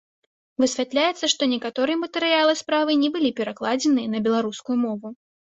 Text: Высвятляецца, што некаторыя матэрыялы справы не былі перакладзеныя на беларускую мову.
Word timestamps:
Высвятляецца, 0.61 1.27
што 1.33 1.49
некаторыя 1.51 2.01
матэрыялы 2.05 2.53
справы 2.63 2.91
не 3.05 3.13
былі 3.19 3.29
перакладзеныя 3.41 4.13
на 4.15 4.19
беларускую 4.31 4.77
мову. 4.89 5.17